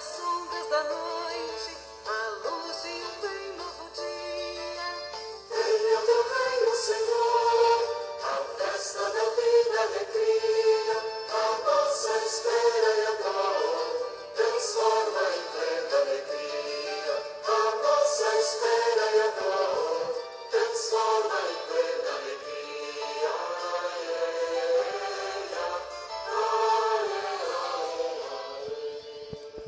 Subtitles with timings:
[0.00, 0.39] So.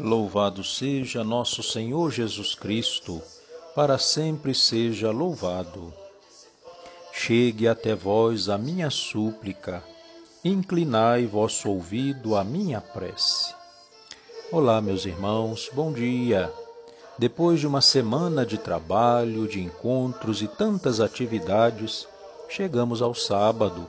[0.04, 3.22] Louvado seja nosso Senhor Jesus Cristo,
[3.72, 5.94] para sempre seja louvado.
[7.12, 9.80] Chegue até vós a minha súplica,
[10.44, 13.54] inclinai vosso ouvido à minha prece.
[14.50, 16.52] Olá, meus irmãos, bom dia.
[17.16, 22.08] Depois de uma semana de trabalho, de encontros e tantas atividades,
[22.48, 23.88] chegamos ao sábado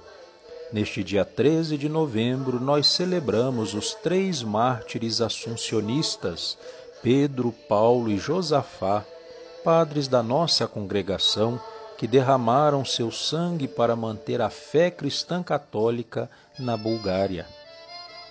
[0.73, 6.57] Neste dia 13 de novembro, nós celebramos os três mártires assuncionistas,
[7.03, 9.05] Pedro, Paulo e Josafá,
[9.63, 11.61] padres da nossa congregação,
[11.95, 17.45] que derramaram seu sangue para manter a fé cristã católica na Bulgária.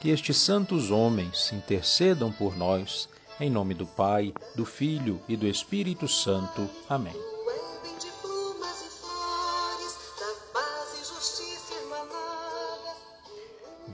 [0.01, 3.09] Que estes santos homens intercedam por nós,
[3.41, 6.69] em nome do Pai, do Filho e do Espírito Santo.
[6.89, 7.32] Amém.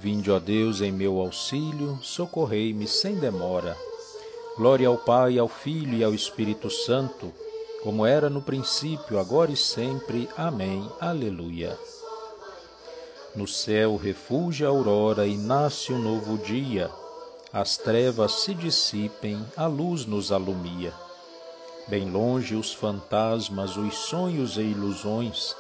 [0.00, 3.77] Vinde, ó Deus, em meu auxílio, socorrei-me sem demora.
[4.56, 7.32] Glória ao Pai, ao Filho e ao Espírito Santo,
[7.82, 10.28] como era no princípio, agora e sempre.
[10.36, 10.88] Amém.
[11.00, 11.77] Aleluia.
[13.34, 16.88] No céu refúgio a aurora e nasce um novo dia.
[17.52, 20.92] As trevas se dissipem, a luz nos alumia.
[21.89, 25.56] Bem longe os fantasmas, os sonhos e ilusões,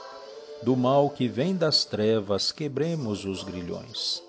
[0.62, 4.27] do mal que vem das trevas, quebremos os grilhões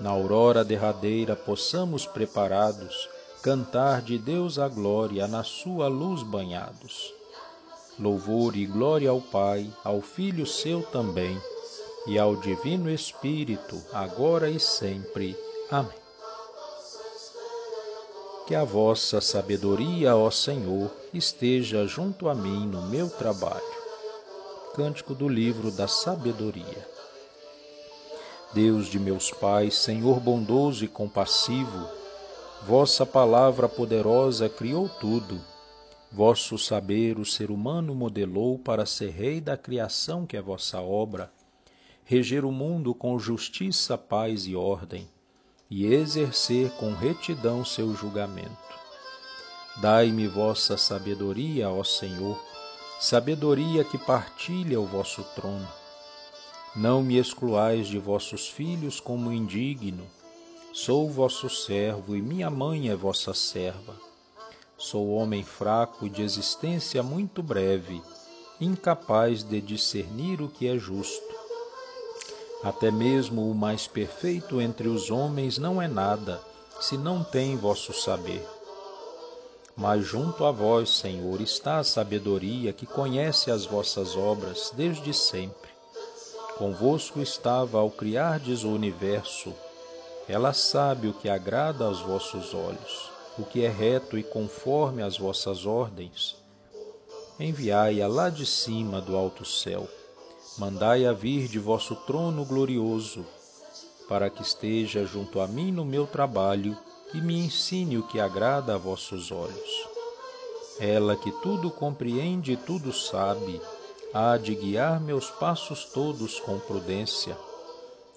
[0.00, 3.08] na aurora derradeira possamos preparados
[3.42, 7.14] cantar de Deus a glória na sua luz banhados.
[7.98, 11.40] Louvor e glória ao Pai, ao Filho seu também,
[12.06, 15.36] e ao Divino Espírito, agora e sempre.
[15.70, 15.96] Amém.
[18.46, 23.76] Que a vossa sabedoria, ó Senhor, esteja junto a mim no meu trabalho.
[24.74, 26.86] Cântico do livro da sabedoria.
[28.52, 31.88] Deus de meus pais, Senhor bondoso e compassivo,
[32.64, 35.40] vossa palavra poderosa criou tudo.
[36.12, 41.30] Vosso saber o ser humano modelou para ser rei da criação que é vossa obra,
[42.04, 45.08] reger o mundo com justiça, paz e ordem,
[45.68, 48.56] e exercer com retidão seu julgamento.
[49.82, 52.40] Dai-me vossa sabedoria, ó Senhor,
[53.00, 55.68] sabedoria que partilha o vosso trono
[56.76, 60.06] não me excluais de vossos filhos como indigno.
[60.74, 63.94] Sou vosso servo e minha mãe é vossa serva.
[64.76, 68.02] Sou homem fraco de existência muito breve,
[68.60, 71.34] incapaz de discernir o que é justo.
[72.62, 76.42] Até mesmo o mais perfeito entre os homens não é nada,
[76.78, 78.46] se não tem vosso saber.
[79.74, 85.65] Mas junto a vós, Senhor, está a sabedoria que conhece as vossas obras desde sempre
[86.58, 89.52] Convosco estava ao criardes o universo.
[90.26, 95.18] Ela sabe o que agrada aos vossos olhos, o que é reto e conforme às
[95.18, 96.34] vossas ordens.
[97.38, 99.86] Enviai-a lá de cima do alto céu.
[100.56, 103.26] Mandai-a vir de vosso trono glorioso,
[104.08, 106.74] para que esteja junto a mim no meu trabalho
[107.12, 109.88] e me ensine o que agrada a vossos olhos.
[110.80, 113.60] Ela que tudo compreende e tudo sabe,
[114.18, 117.36] há de guiar meus passos todos com prudência,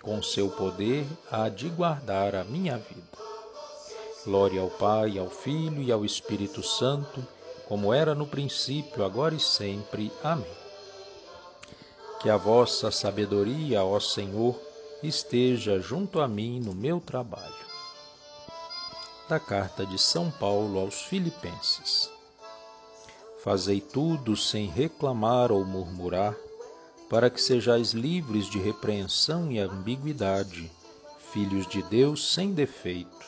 [0.02, 3.18] com seu poder há de guardar a minha vida.
[4.24, 7.22] Glória ao Pai, ao Filho e ao Espírito Santo,
[7.68, 10.10] como era no princípio, agora e sempre.
[10.24, 10.48] Amém.
[12.22, 14.58] Que a vossa sabedoria, ó Senhor,
[15.04, 17.68] esteja junto a mim no meu trabalho.
[19.28, 22.10] Da carta de São Paulo aos Filipenses.
[23.44, 26.36] Fazei tudo sem reclamar ou murmurar,
[27.10, 30.70] para que sejais livres de repreensão e ambiguidade,
[31.32, 33.26] filhos de Deus sem defeito,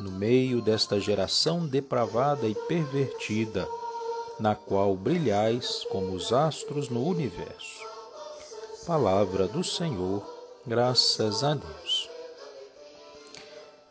[0.00, 3.68] no meio desta geração depravada e pervertida,
[4.40, 7.84] na qual brilhais como os astros no universo.
[8.84, 10.22] Palavra do Senhor,
[10.66, 11.93] graças a Deus.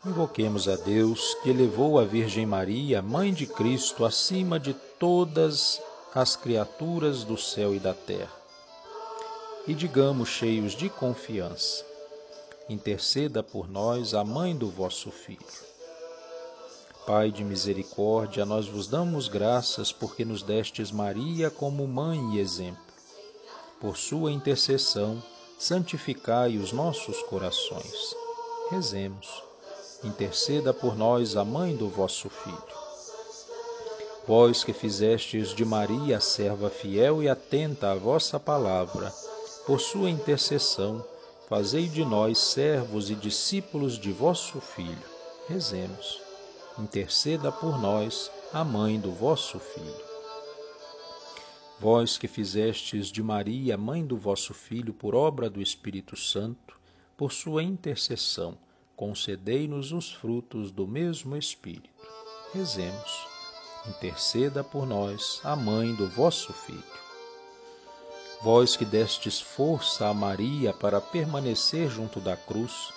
[0.06, 5.80] Invoquemos a Deus que elevou a Virgem Maria, Mãe de Cristo, acima de todas
[6.14, 8.36] as criaturas do céu e da terra.
[9.66, 11.86] E digamos cheios de confiança:
[12.68, 15.40] interceda por nós a mãe do vosso Filho.
[17.06, 22.84] Pai de misericórdia, nós vos damos graças porque nos destes Maria como mãe e exemplo.
[23.80, 25.22] Por sua intercessão,
[25.58, 28.14] santificai os nossos corações.
[28.70, 29.53] Rezemos
[30.04, 32.74] interceda por nós a mãe do vosso Filho.
[34.26, 39.12] Vós que fizestes de Maria serva fiel e atenta à vossa palavra,
[39.66, 41.04] por sua intercessão,
[41.48, 45.14] fazei de nós servos e discípulos de vosso Filho.
[45.48, 46.22] Rezemos.
[46.78, 50.04] interceda por nós, a mãe do vosso Filho.
[51.78, 56.78] Vós que fizestes de Maria, mãe do vosso Filho, por obra do Espírito Santo,
[57.16, 58.56] por sua intercessão,
[58.96, 61.88] concedei-nos os frutos do mesmo Espírito.
[62.52, 63.26] Rezemos.
[63.86, 66.82] Interceda por nós, a mãe do vosso Filho.
[68.42, 72.92] Vós que destes força a Maria para permanecer junto da cruz,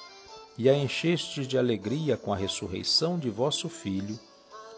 [0.58, 4.20] e a enchestes de alegria com a ressurreição de vosso Filho,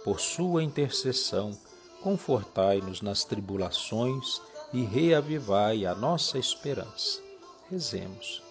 [0.04, 1.58] por sua intercessão,
[2.02, 4.42] confortai-nos nas tribulações
[4.74, 7.22] e reavivai a nossa esperança.
[7.70, 8.42] Rezemos.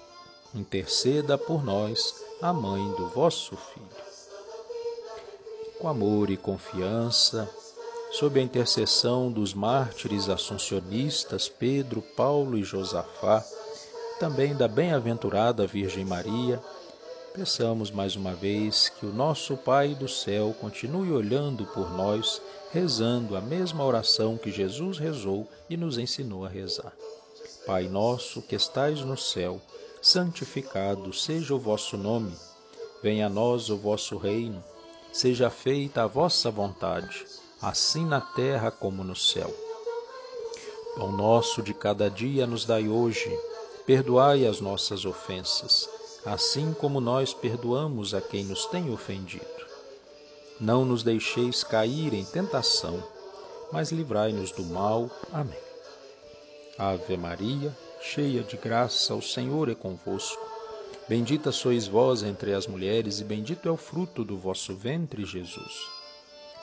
[0.55, 3.87] Interceda por nós, a mãe do vosso Filho.
[5.79, 7.49] Com amor e confiança,
[8.12, 13.44] sob a intercessão dos mártires assuncionistas Pedro, Paulo e Josafá,
[14.20, 16.62] também da bem-aventurada Virgem Maria,
[17.38, 22.43] Peçamos mais uma vez que o nosso Pai do céu continue olhando por nós,
[22.73, 26.93] rezando a mesma oração que Jesus rezou e nos ensinou a rezar.
[27.64, 29.61] Pai nosso que estais no céu,
[30.00, 32.35] santificado seja o vosso nome.
[33.03, 34.62] Venha a nós o vosso reino.
[35.12, 37.25] Seja feita a vossa vontade,
[37.61, 39.55] assim na terra como no céu.
[40.95, 43.31] Pão nosso de cada dia nos dai hoje.
[43.87, 45.89] Perdoai as nossas ofensas
[46.25, 49.47] assim como nós perdoamos a quem nos tem ofendido.
[50.61, 53.03] Não nos deixeis cair em tentação,
[53.73, 55.11] mas livrai-nos do mal.
[55.33, 55.59] Amém.
[56.77, 60.47] Ave Maria, cheia de graça, o Senhor é convosco.
[61.09, 65.89] Bendita sois vós entre as mulheres, e bendito é o fruto do vosso ventre, Jesus.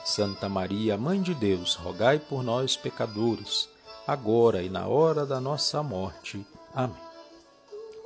[0.04, 3.68] Santa Maria, Mãe de Deus, rogai por nós, pecadores,
[4.06, 6.46] agora e na hora da nossa morte.
[6.72, 6.96] Amém.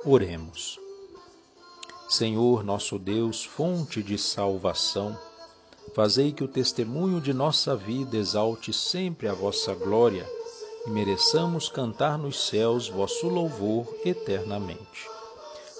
[0.03, 0.79] Oremos.
[2.09, 5.17] Senhor nosso Deus, fonte de salvação,
[5.93, 10.27] fazei que o testemunho de nossa vida exalte sempre a vossa glória
[10.85, 15.07] e mereçamos cantar nos céus vosso louvor eternamente.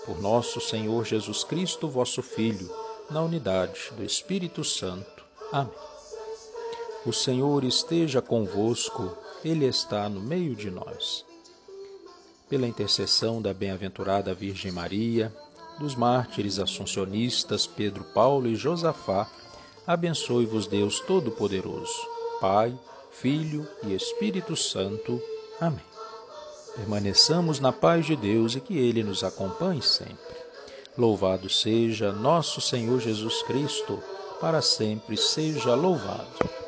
[0.06, 2.70] Por nosso Senhor Jesus Cristo, vosso Filho,
[3.10, 5.24] na unidade do Espírito Santo.
[5.52, 5.72] Amém.
[7.06, 11.26] O Senhor esteja convosco, Ele está no meio de nós.
[12.48, 15.34] Pela intercessão da bem-aventurada Virgem Maria,
[15.80, 19.28] dos mártires assuncionistas Pedro, Paulo e Josafá,
[19.88, 22.08] abençoe-vos Deus Todo-Poderoso,
[22.40, 22.78] Pai,
[23.12, 25.22] Filho e Espírito Santo.
[25.60, 25.84] Amém.
[26.76, 30.36] Permaneçamos na paz de Deus e que Ele nos acompanhe sempre.
[30.98, 34.02] Louvado seja nosso Senhor Jesus Cristo,
[34.40, 36.61] para sempre seja louvado.